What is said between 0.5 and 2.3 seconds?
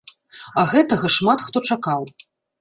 А гэтага шмат хто чакаў.